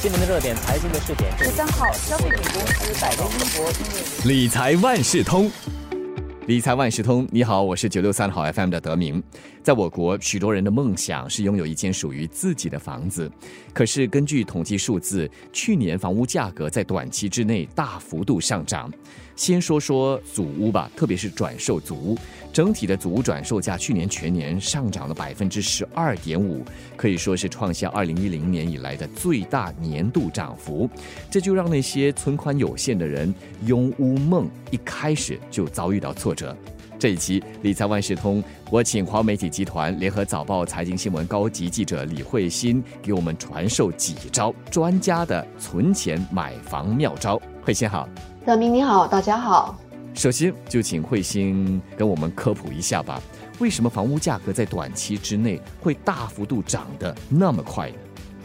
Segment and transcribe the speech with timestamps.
[0.00, 1.36] 新闻的热点，财经的试点。
[1.36, 5.50] 十三号，消费品公司百威英博理财万事通。
[6.46, 9.20] 理财万事通，你好，我是九六三号 FM 的德明。
[9.68, 13.30] 在我国，许多人的梦想是拥有一间属于自己的房子。
[13.74, 18.90] 可是，根据统计数字，去年房屋价格在短期之内大幅度上涨。
[19.36, 22.18] 先说说祖屋吧，特别是转售祖屋，
[22.50, 26.64] 整体的祖屋转售价去年全年上涨了百分之十二点五，
[26.96, 30.88] 可以说是创下二零一零年以来的最大年度涨幅。
[31.30, 33.34] 这就让那些存款有限的人
[33.66, 36.56] 拥屋梦一开始就遭遇到挫折。
[36.98, 47.40] 这一期理财万事通，我请华媒体集团联合早报财经新闻高级记者李慧欣给我们传授几招专家的存钱买房妙招。
[47.62, 48.08] 慧欣好。
[48.44, 49.78] 德明你好，大家好。
[50.12, 53.22] 首先就请慧欣跟我们科普一下吧，
[53.60, 57.92] 为什么房屋价格在短期之内会大幅度涨得那么快？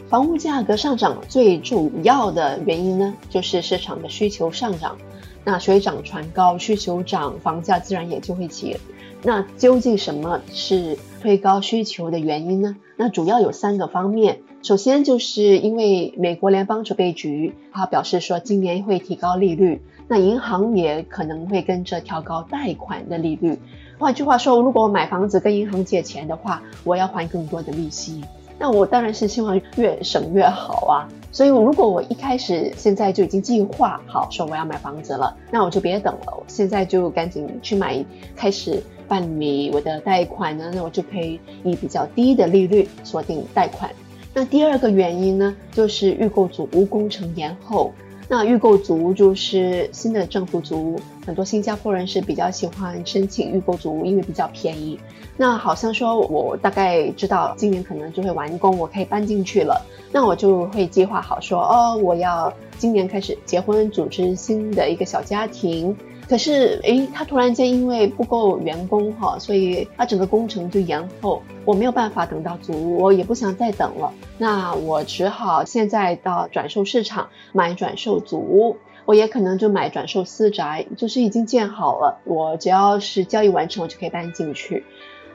[0.08, 4.96] 房屋价格上涨最主要的原因呢，就是市场的需求上涨。
[5.44, 8.76] 那水涨船高，需求涨，房价自然也就会起。
[9.22, 12.76] 那究竟什么是推高需求的原因呢？
[12.96, 14.40] 那主要有三个方面。
[14.62, 19.82] 首先就是因为美国联邦储备局，他表示说今年会提高利率。
[20.06, 23.58] 那银行也可能会跟着调高贷款的利率。
[23.98, 28.22] 换句话说，如果我买房子跟银行借钱的话，我要还更多的利息。
[28.58, 31.08] 那我当然是希望越省越好啊。
[31.34, 38.04] 所以如果我一开始现在就已经计划好说我要买房子了，那我就别等了，我现在就赶紧去买，
[38.36, 43.90] 开始办理我的贷款呢，那我就可以以比较低的利率锁定贷款。
[44.32, 47.92] 那第二个原因呢，就是预购组屋工程延后。
[48.36, 54.98] 那预购族就是新的政府族，很多新加坡人是比较喜欢申请预购族，因为比较便宜。
[55.36, 65.96] 那好像说我大概知道今年可能就会完工，我可以搬进去了，那我就会计划好说，哦，我要今年开始结婚，组织新的一个小家庭。
[66.26, 84.84] 可是，诶，他突然间因为不够员工哈，所以他整个工程就延后，我没有办法等到足，我也不想再等了，那我只好现在到转售市场买转售足，我也可能就买转售私宅，就是已经建好了，我只要是交易完成，我就可以搬进去。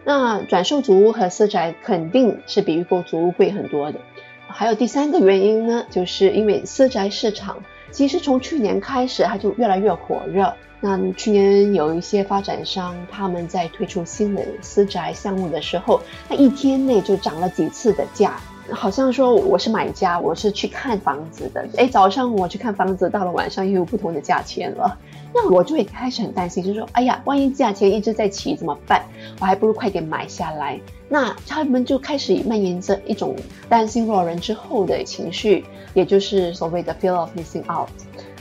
[0.06, 4.00] 那转售足屋和私宅肯定是比预购足屋贵很多的。
[4.48, 10.52] 还有第三个原因呢，就是因为私宅市场其实从去年开始它就越来越火热。
[10.82, 18.40] 那去年有一些发展商，他们在推出新的私宅项目的时候，他一天内就涨了几次的价，
[18.72, 24.98] 好像说我是买家，我是去看房子的，哎，早上我去看房子，到了晚上又有不同的价钱了，
[25.34, 29.04] 那我就会开始很担心，就说，哎呀，万一价钱一直在起怎么办？
[29.42, 30.80] 我还不如快点买下来。
[31.10, 33.36] 那他们就开始蔓延着一种
[33.68, 37.90] 担心落人之后的情绪，也就是所谓的 fear of missing out。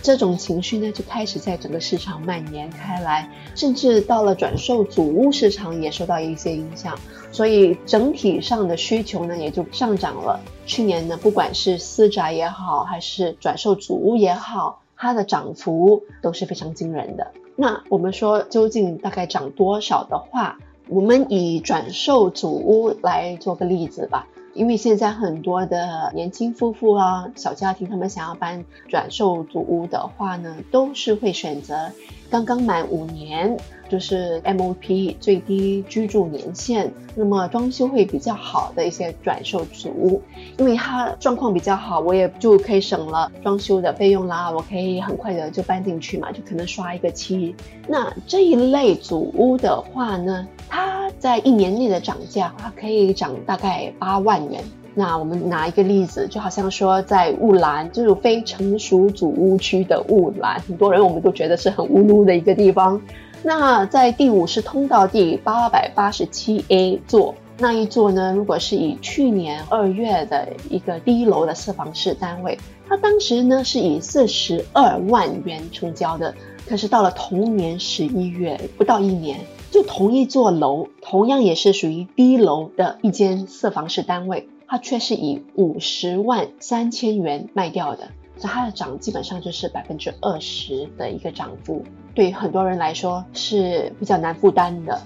[0.03, 6.99] 这种情绪呢，就开始在整个市场蔓延开来，甚至到了转售祖屋市场也受到一些影响，
[7.33, 10.41] 所以整体上的需求呢也就上涨了。
[10.67, 17.33] 去年呢，不管是私宅也好，还是转售祖屋也好，它的涨幅都是非常惊人的。
[17.57, 20.59] 那我们说究竟大概涨多少的话，
[20.89, 24.27] 我们以转售祖屋来做个例子吧。
[24.59, 31.93] 因为现在很多的年轻夫妇啊，小家庭，他们想要搬转售祖屋的话呢，都是会选择
[32.29, 33.57] 刚刚满五年，
[33.89, 40.21] 就是 MOP 最低居住年限，那么装修会比较好的一些转售祖屋，
[40.59, 47.55] 因为它状况比较好，我也就可以省了装修的费用啦，我可以很快的就搬进去嘛，就可能刷一个漆。
[47.87, 54.63] 那这一类祖屋的话呢，它在一年内的涨价，它可以涨大概八万元。
[54.95, 63.01] 那我们拿一个例子，就好像说在雾兰，就是非成熟主屋区的雾兰，很多人我们都觉得是很乌噜的一个地方。
[63.43, 72.59] 那在第五十通道第八百八十七 A 座那一座呢，如果是以去年二月的一个低楼的四房式单位，
[72.89, 76.35] 它当时呢是以四十二万元成交的，
[76.69, 79.39] 可是到了同年十一月，不到一年。
[79.71, 91.85] 就同一座楼，同样也是属于低楼的一间四房式单位，它却是以五十万三千元卖掉的，所以它的涨基本上就是百分之二十的一个涨幅，
[92.15, 95.01] 对很多人来说是比较难负担的。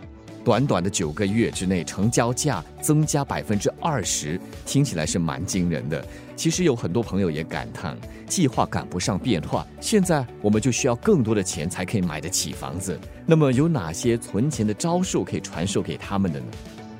[0.45, 6.05] 短短的九个月之内，成交价增加百分之二十，听起来是蛮惊人的。
[6.35, 7.97] 其实有很多朋友也感叹，
[8.27, 12.99] 计划赶不上变化，现在我们就需要更多的钱才可以买得起房子。
[13.25, 16.47] 那么有哪些存钱的招数可以传授给他们的呢？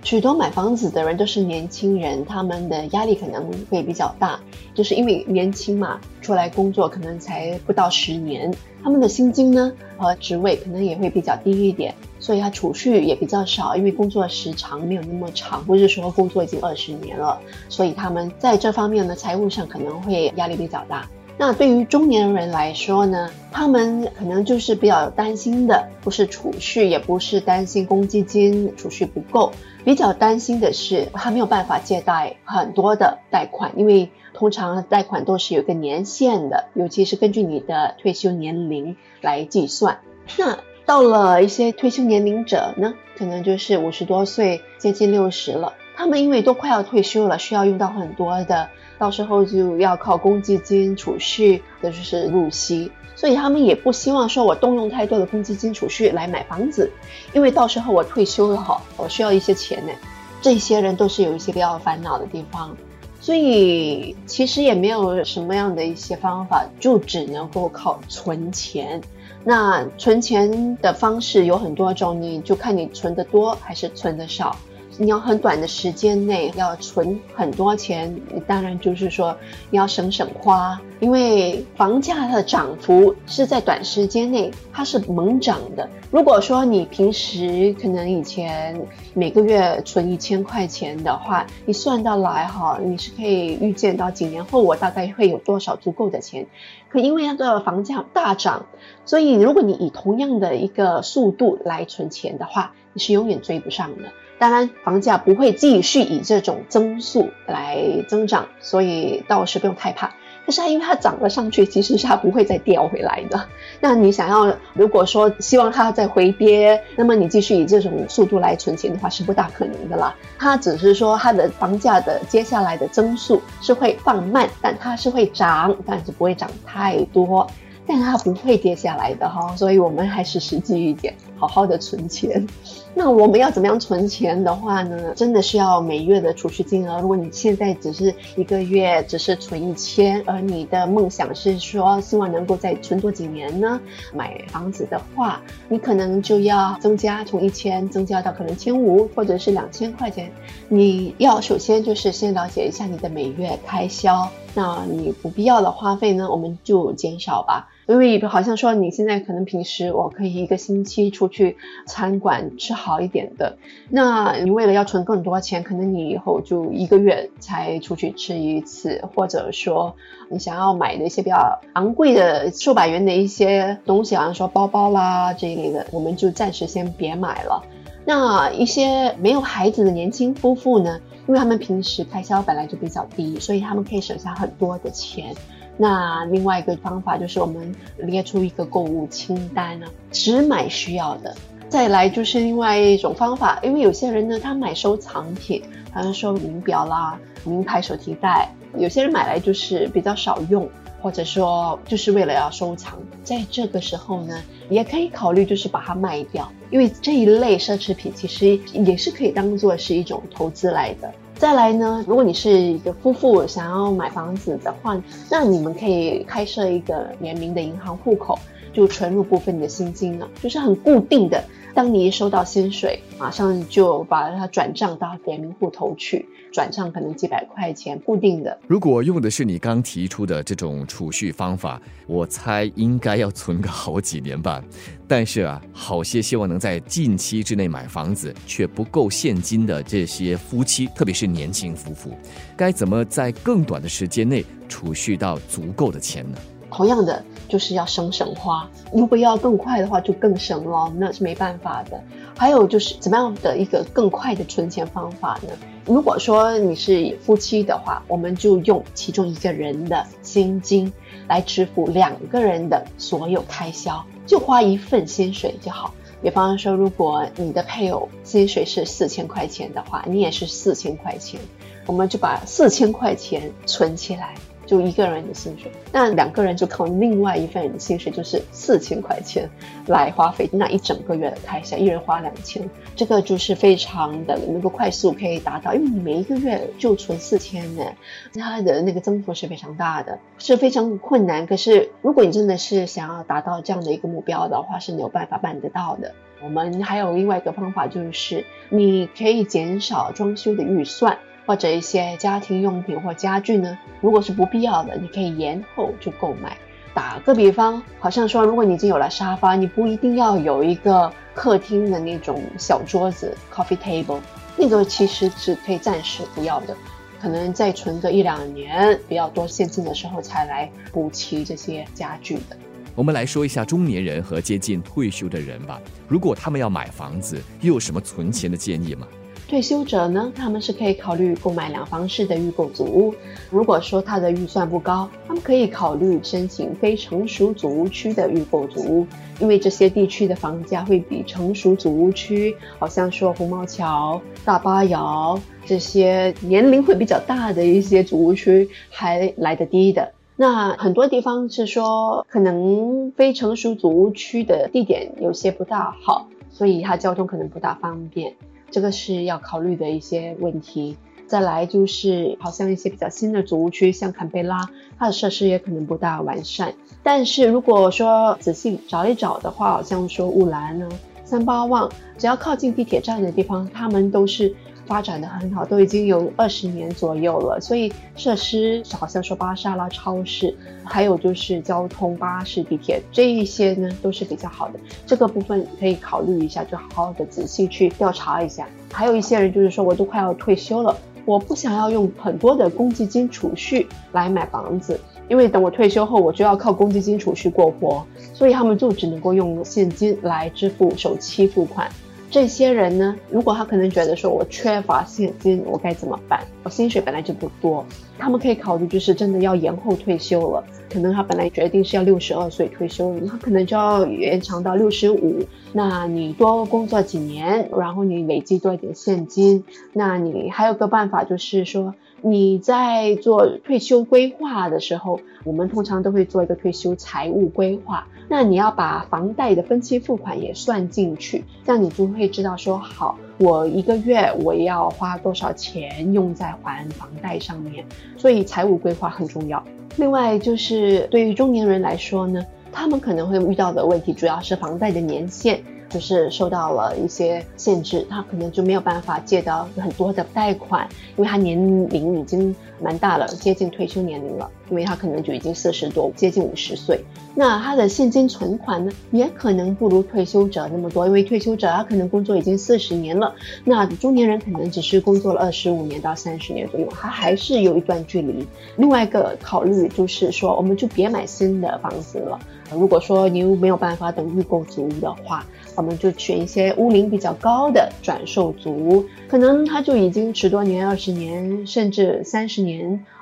[0.03, 4.39] 许多买房子的人都是年轻人，他们的压力可能会比较大，
[4.75, 8.53] 就是因为年轻嘛，出来工作可能才不到十年，
[8.83, 21.09] 他们的薪金呢和职位可能也会比较低一点，所以他储蓄也比较少，因为工作时长没有那么长，不是说工作已经二十年了，所以他们在这方面呢，财务上可能会压力比较大。
[21.39, 29.51] 那对于中年人来说呢，他们可能就是比较担心的，不是储蓄，也不是担心公积金储蓄不够，
[29.85, 39.99] 比较担心的是他没有办法借贷很多的贷款，因为通常贷款都是有个年限的，尤其是根据你的退休年龄来计算。
[40.39, 48.69] 那到了一些退休年龄者呢，可能就是五十多岁，接近六十了，他们因为都快要退休了，需要用到很多的。
[48.99, 56.91] 到时候就要靠公积金储蓄，的就是入息，所以他们也不希望说我动用太多的公积金储蓄来买房子，
[57.33, 59.93] 因为到时候我退休了哈，我需要一些钱呢。
[60.41, 62.77] 这些人都是有一些比较烦恼的地方，
[63.21, 69.01] 所以其实也没有什么样的一些方法，就只能够靠存钱。
[69.45, 74.57] 那存钱的方式有很多种，你就看你存的多还是存的少。
[74.99, 78.15] 你要很短的时间内要存很多钱，
[78.47, 79.37] 当然就是说
[79.71, 85.89] 你要省省花，因为房价的涨幅是在短时间内它是猛涨的。
[86.11, 88.79] 如果说你平时可能以前
[89.15, 96.47] 每个月存一千块钱的话，你算到来哈，你是可以预见到几年后我大概会有多少足够的钱。
[96.91, 98.67] 可因为那个房价大涨，
[99.07, 104.13] 所以如果你以同样的一个速度来存钱的话，你是永远追不上的。
[104.43, 107.79] 当然，房价不会继续以这种增速来
[108.09, 110.09] 增长，所以倒是不用太怕。
[110.45, 113.41] 可是它因为它涨了上去，其实是它不会再掉回来的。
[113.79, 120.13] 那你想要如果说希望它再回跌，那么你继续以这种速度来存钱的话，是不大可能的啦。
[120.41, 127.49] 它只是说它的房价的接下来的增速是会放慢，但它是会涨，但是不会涨太多。
[127.87, 132.47] 但它不会跌下来的哈，所以我们还是实际一点，好好的存钱。
[132.95, 135.15] 那我们要怎么样存钱的话呢？
[135.15, 137.01] 真的是要每月的储蓄金额。
[137.01, 143.81] 如果你现在只是一个月只是存一千，而你的梦想是说希望能够再存多几年呢？
[144.15, 150.31] 买房子的话，你可能就要增加，从一千增加到可能千五或者是两千块钱。
[150.69, 157.71] 你要首先就是先了解一下你的每月开销，那你不必要的花费呢，我们就减少吧。
[157.93, 163.59] 因为好像说你现在可能平时我可以一个星期出去餐馆吃好一点的，
[163.91, 169.95] 那你为了要存更多钱，可能你以后就一个月才出去吃一次，或者说
[170.31, 177.63] 你想要买的一些比较昂贵的数百元的一些东西，好像说包包啦这一类的，我们就暂时先别买了。
[178.05, 180.99] 那一些没有孩子的年轻夫妇呢，
[181.29, 185.35] 因为他们平时开销本来就比较低，所以他们可以省下很多的钱。
[185.77, 191.35] 那另外一个方法就是我们列出一个购物清单呢，只买需要的。
[191.69, 200.69] 再来就是另外一种方法，因为有些人呢，他买收藏品，好像说名表啦、名牌手提袋，有些人买来就是比较少用，
[201.01, 202.99] 或者说就是为了要收藏。
[203.25, 204.39] 在这个时候呢，
[204.69, 211.11] 也可以考虑就是把它卖掉，因为这一类奢侈品其实也是可以当做是一种投资来的。
[211.43, 214.97] 再来呢，如果你是一个夫妇想要买房子的话，
[215.29, 218.39] 那你们可以开设一个联名的银行户口，
[218.73, 221.43] 就存入部分你的薪金了，就是很固定的。
[221.75, 228.59] 当你一收到薪水，马上就把它转账到联名户头去，转账可能几百块钱，固定的。
[228.67, 234.63] 如果用的是你刚提出的这种储蓄方法，我猜应该要存个好几年吧。
[235.09, 242.11] 但是啊，好些希望能在近期之内买房子却不够现金的这些夫妻，特别是年轻夫妇，
[242.55, 246.37] 该怎么在更短的时间内储蓄到足够的钱呢？
[246.73, 248.69] 同样的，就是要省省花。
[248.93, 252.03] 如果要更快的话，就更省了，那是没办法的。
[252.37, 255.53] 还有就是怎么样的一个更快的存钱方法呢？
[255.85, 260.93] 如果说你是夫妻的话，我们就用其中一个人的薪金
[261.29, 265.93] 来支付两个人的所有开销，就花一份薪水就好。
[266.23, 271.41] 比方说，如果你的配偶薪水是四千块钱的话，你也是四千块钱，
[271.85, 274.35] 我们就把四千块钱存起来。
[274.73, 279.47] 就一个人的薪水，那两个人就靠另外一份薪水，就是四千块钱
[279.87, 287.85] 来花费那一整个月的开销，一人花两千，这个就是非常的能够快速可以达到，因为你每一个月就存四千呢，
[288.33, 291.47] 它的那个增幅是非常大的，是非常困难。
[291.47, 296.15] 可是如果你真的是想要达到这样的一个目标的话，是没有办法办得到的。
[296.43, 303.79] 我们还有另外一个方法，就是你可以减少装修的预算，或者一些家庭用品或家具呢。
[304.01, 306.57] 如果是不必要的，你可以延后就购买。
[306.95, 314.19] 打个比方，好像说，如果你已经有了沙发，你不一定要有一个客厅的那种小桌子 （coffee table），
[314.57, 316.77] 那个其实是可以暂时不要的，
[317.19, 322.57] 可能再存个一两年，比较多现金的时候才来补齐这些家具的。
[322.95, 325.81] 我们来说一下中年人和接近退休的人吧。
[326.07, 329.09] 如果他们要买房子，又有什么存钱的建议吗？
[329.49, 333.15] 退休者呢，他们是可以考虑购买两房式的预购组屋。
[333.51, 339.07] 如果说他的预算不高，他们可以考虑申请非成熟组屋区的预购组屋，
[339.41, 350.13] 因为这些地区的房价会比成熟组屋区，好像说红毛桥、大巴窑这些年龄会比较大的一些组屋区还来得低的。
[350.35, 358.35] 那很多地方是说，可能非成熟组屋区的地点有些不大好，所以它交通可能不大方便，
[358.73, 360.97] 这个是要考虑的一些问题。
[361.27, 366.75] 再来就是，好像一些比较新的主屋区，像坎贝拉，它的设施也可能不大完善。
[367.03, 370.89] 但是如果说仔细找一找的话，好像说乌兰呢、
[371.25, 374.55] 三八旺，只要靠近地铁站的地方，他们都是。
[374.87, 384.81] 发展的很好，都已经有二十年左右了，所以设施好像说巴沙拉超市，还有就是交通巴士、地铁这一些呢，都是比较好的。
[385.07, 388.67] 这个部分可以考虑一下，就好好的仔细去调查一下。
[388.93, 401.91] 还有一些人就是说，我都快要退休了，我不想要用很多的公积金储蓄来买房子，因为等我退休后，我就要靠公积金储蓄过活，所以他们就只能够用现金来支付首期付款。
[402.33, 406.41] 这些人呢，如果他可能觉得说我缺乏现金，我该怎么办？
[406.63, 407.85] 我薪水本来就不多，
[408.19, 410.65] 他们可以考虑就是真的要延后退休了。
[410.91, 415.45] 可能他本来决定是要六十二岁退休，他可能就要延长到六十五。
[415.75, 419.63] 那你多工作几年，然后你累积多一点现金，
[419.93, 421.95] 那你还有个办法就是说。
[422.25, 428.07] 你在做退休规划的时候，我们通常都会做一个退休财务规划。
[428.29, 437.85] 那你要把房贷的分期付款也算进去，这样你就会知道说，好，我一个月我要花多少钱用在还房贷上面。
[438.17, 439.63] 所以财务规划很重要。
[439.97, 445.63] 另外就是对于中年人来说呢，他们可能会遇到的问题主要是房贷的年限。
[445.93, 451.57] 就是受到了一些限制，他可能就没有办法借到很多的贷款，因为他年
[451.91, 457.01] 龄已经蛮大了，接近退休年龄了，因为他可能就已经四十多，接近五十岁。
[457.35, 463.35] 那他的现金存款呢，也可能不如退休者那么多，因为退休者他可能工作已经四十年了，
[463.65, 468.47] 那中年人可能只是工作了二十五年到三十年左右，他还是有一段距离。
[468.77, 472.39] 另外一个考虑就是说，我们就别买新的房子了。
[472.71, 475.45] 如果说你又没有办法等预购足的话，
[475.77, 482.72] 我们就选一些屋龄比较高的转售族，可能他就已经十多年、二十年，甚至三十年。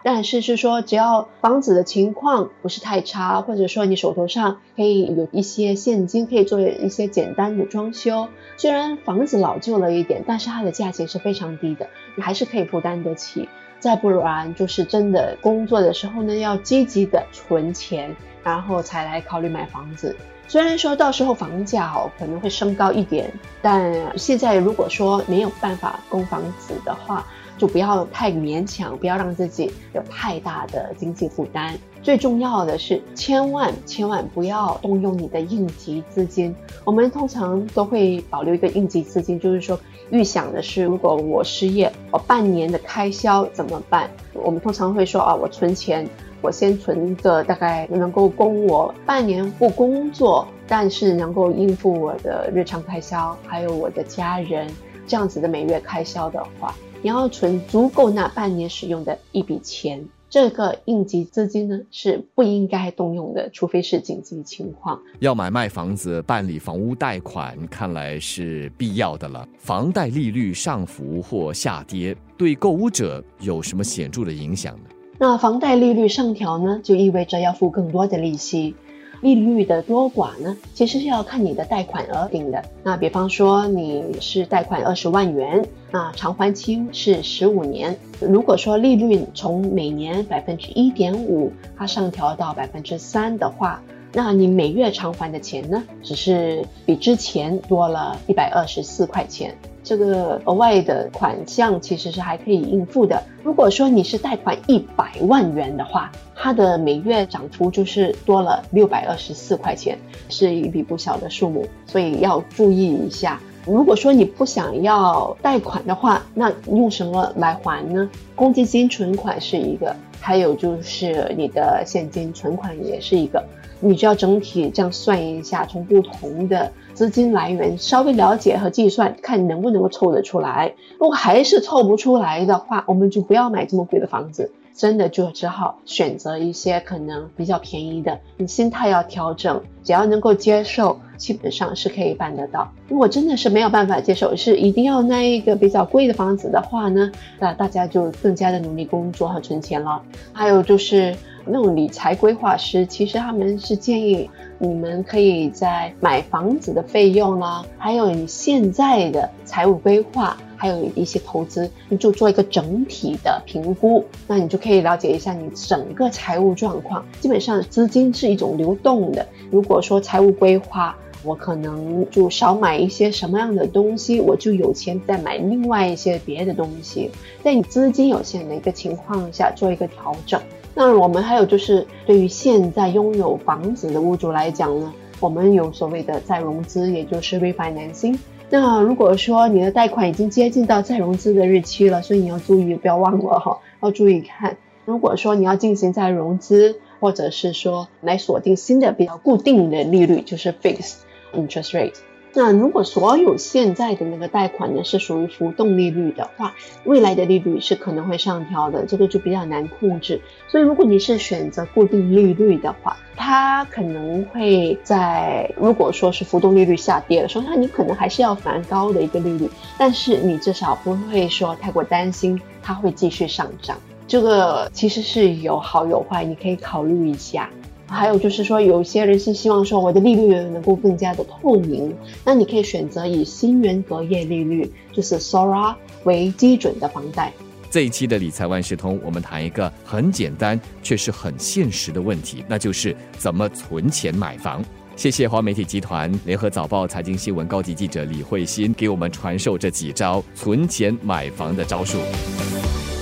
[0.03, 8.29] 但是是说，只要房子的情况不是太差，或者说你手头上可以有一些现金，可以做一些简单的装修。
[8.57, 13.49] 虽然房子老旧了一点，但是它的价钱是非常低的，你还是可以负担得起。
[13.79, 20.15] 再不然就是真的工作的时候呢，要积极的存钱，然后才来考虑买房子。
[20.47, 27.25] 虽然说到时候房价哦可能会升高一点，但现在如果说没有办法供房子的话，
[27.61, 31.79] 就不要太勉强，不要让自己有太大的经济负担。
[32.03, 36.57] 最重要的是，千万千万不要动用你的应急资金。
[36.85, 39.79] 我们通常都会保留一个应急资金，就是说
[40.11, 44.09] 预想的是，如果我失业，我半年的开销怎么办？
[44.33, 46.09] 我们通常会说啊，我存钱。
[46.43, 54.67] 我先存个大概能够供我半年不工作，但是能够应付我的日常开销，还有我的家人
[55.07, 60.07] 这样子的每月开销的话，你要存足够那半年使用的一笔钱。
[60.29, 65.01] 这个应急资金呢是不应该动用的，除非是紧急情况。
[65.19, 69.49] 要买卖房子办理房屋贷款，看来是必要的了。
[69.59, 74.85] 房贷利率上浮或下跌，对购物者有什么显著的影响呢？
[75.19, 78.77] 那房贷利率上调呢，就意味着要付更多的利息。
[79.21, 82.63] 利率的多寡呢，其实是要看你的贷款额定的。
[82.83, 87.97] 那比方说你是贷款二十万元，那偿还期是十五年。
[88.21, 99.55] 如果说利率从每年百分之一点五，它上调到百分之三的话，那你每月偿还的钱呢，只是比之前多了一百二十四块钱。
[99.91, 103.21] 这个额外的款项其实是还可以应付的。
[103.43, 113.41] 如果说你是贷款一百万元的话，它的每月涨幅就是多了六百二十四块钱，是一笔不小的数目，所以要注意一下。
[113.67, 118.09] 如果说你不想要贷款的话，那用什么来还呢？
[118.37, 123.45] 公积金存款是一个，还有就是你的现金存款也是一个，
[123.81, 130.75] 你就要整体这样算一下，从不同的资金来源稍微了解和计算，看能不能够凑得出来。
[130.99, 134.53] 如果还是凑不出来的话，我们就不要买这么贵的房子。
[134.73, 142.67] 真的就只好选择一些可能比较便宜的，你心态要调整，只要能够接受，基本上是可以办得到。
[142.89, 150.01] 如果真的是没有办法接受，是一定要那一个比较贵的房子的话呢，那大家就更加的努力工作和存钱了。
[150.33, 151.15] 还有就是
[151.51, 160.37] 那种理财规划师，其实他们是建议你们可以在买房子的费用啦，还有你现在的财务规划。
[160.61, 167.03] 还有一些投资，你就做一个整体的评估，那你就可以了解一下你整个财务状况。
[167.19, 177.11] 基本上资金是一种流动的，如果说财务规划，我可能就少买一些什么样的东西，我就有钱再买另外一些别的东西，
[177.43, 180.39] 在你资金有限的一个情况下做一个调整。
[180.75, 188.17] 那我们还有就是，对于现在拥有房子的屋主来讲呢，我们有所谓的再融资，也就是 refinancing。
[188.49, 194.57] 那如果说你的贷款已经接近到再融资的日期了，所以你要注意，不要忘了哈，要注意看。
[194.85, 200.97] 如果说你要进行再融资，或者是说来锁定新的比较固定的利率，就是 fixed
[201.33, 201.95] interest rate。
[202.33, 210.21] 那如果所有现在的那个贷款呢是属于浮动利率的话，未来的利率是可能会上调的，这个就比较难控制。
[210.47, 223.77] 所以如果你是选择固定利率的话，它可能会在如果说是浮动利率下跌的时候，那你可能还是要蛮高的一个利率，但是你至少不会说太过担心它会继续上涨。
[224.07, 227.51] 这个其实是有好有坏，你可以考虑一下。
[227.93, 231.93] 还有就是说，有些人是希望说我的利率能够更加的透明，
[232.25, 237.33] 那你可以选择以新元隔夜利率，就是 SORA 为基准的房贷。
[237.69, 244.65] 这一期的理财万事通，我们谈一个很简单却是很现实的问题，那就是怎么存钱买房。
[244.95, 251.99] 谢谢华媒体集团联合早报财经新闻高级记者李慧欣给我们传授这几招存钱买房的招数。